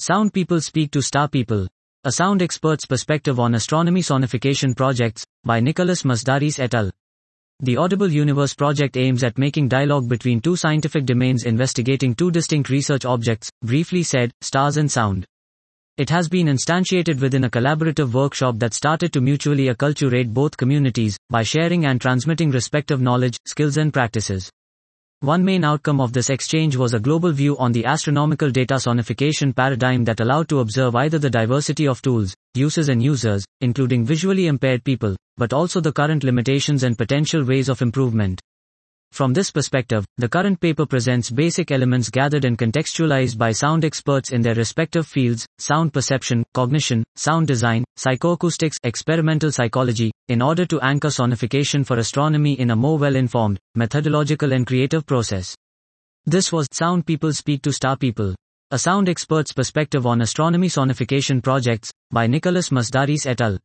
Sound 0.00 0.32
People 0.32 0.60
Speak 0.60 0.92
to 0.92 1.02
Star 1.02 1.26
People. 1.26 1.66
A 2.04 2.12
Sound 2.12 2.40
Expert's 2.40 2.86
Perspective 2.86 3.40
on 3.40 3.56
Astronomy 3.56 4.00
Sonification 4.00 4.76
Projects, 4.76 5.24
by 5.42 5.58
Nicolas 5.58 6.04
Misdariis 6.04 6.60
et 6.60 6.72
al. 6.72 6.92
The 7.58 7.76
Audible 7.78 8.06
Universe 8.06 8.54
project 8.54 8.96
aims 8.96 9.24
at 9.24 9.38
making 9.38 9.66
dialogue 9.66 10.08
between 10.08 10.40
two 10.40 10.54
scientific 10.54 11.04
domains 11.04 11.46
investigating 11.46 12.14
two 12.14 12.30
distinct 12.30 12.70
research 12.70 13.04
objects, 13.04 13.50
briefly 13.64 14.04
said, 14.04 14.30
stars 14.40 14.76
and 14.76 14.88
sound. 14.88 15.26
It 15.96 16.10
has 16.10 16.28
been 16.28 16.46
instantiated 16.46 17.20
within 17.20 17.42
a 17.42 17.50
collaborative 17.50 18.12
workshop 18.12 18.60
that 18.60 18.74
started 18.74 19.12
to 19.14 19.20
mutually 19.20 19.66
acculturate 19.66 20.32
both 20.32 20.56
communities 20.56 21.18
by 21.28 21.42
sharing 21.42 21.86
and 21.86 22.00
transmitting 22.00 22.52
respective 22.52 23.00
knowledge, 23.00 23.36
skills, 23.46 23.78
and 23.78 23.92
practices. 23.92 24.48
One 25.20 25.44
main 25.44 25.64
outcome 25.64 26.00
of 26.00 26.12
this 26.12 26.30
exchange 26.30 26.76
was 26.76 26.94
a 26.94 27.00
global 27.00 27.32
view 27.32 27.58
on 27.58 27.72
the 27.72 27.84
astronomical 27.84 28.52
data 28.52 28.74
sonification 28.74 29.52
paradigm 29.52 30.04
that 30.04 30.20
allowed 30.20 30.48
to 30.50 30.60
observe 30.60 30.94
either 30.94 31.18
the 31.18 31.28
diversity 31.28 31.88
of 31.88 32.00
tools, 32.00 32.36
uses 32.54 32.88
and 32.88 33.02
users, 33.02 33.44
including 33.60 34.04
visually 34.04 34.46
impaired 34.46 34.84
people, 34.84 35.16
but 35.36 35.52
also 35.52 35.80
the 35.80 35.90
current 35.90 36.22
limitations 36.22 36.84
and 36.84 36.96
potential 36.96 37.42
ways 37.42 37.68
of 37.68 37.82
improvement. 37.82 38.40
From 39.12 39.32
this 39.32 39.50
perspective, 39.50 40.04
the 40.16 40.28
current 40.28 40.60
paper 40.60 40.86
presents 40.86 41.30
basic 41.30 41.70
elements 41.70 42.08
gathered 42.08 42.44
and 42.44 42.56
contextualized 42.56 43.36
by 43.36 43.52
sound 43.52 43.84
experts 43.84 44.30
in 44.30 44.42
their 44.42 44.54
respective 44.54 45.06
fields, 45.06 45.46
sound 45.58 45.92
perception, 45.92 46.44
cognition, 46.54 47.02
sound 47.16 47.46
design, 47.46 47.84
psychoacoustics, 47.98 48.76
experimental 48.84 49.50
psychology, 49.50 50.12
in 50.28 50.40
order 50.40 50.64
to 50.66 50.80
anchor 50.80 51.08
sonification 51.08 51.84
for 51.84 51.98
astronomy 51.98 52.60
in 52.60 52.70
a 52.70 52.76
more 52.76 52.98
well-informed, 52.98 53.58
methodological 53.74 54.52
and 54.52 54.66
creative 54.66 55.04
process. 55.04 55.54
This 56.26 56.52
was 56.52 56.68
Sound 56.72 57.06
People 57.06 57.32
Speak 57.32 57.62
to 57.62 57.72
Star 57.72 57.96
People. 57.96 58.34
A 58.70 58.78
sound 58.78 59.08
expert's 59.08 59.52
perspective 59.52 60.06
on 60.06 60.20
astronomy 60.20 60.68
sonification 60.68 61.42
projects, 61.42 61.90
by 62.10 62.26
Nicolas 62.26 62.68
Misdariis 62.68 63.26
et 63.26 63.40
al. 63.40 63.58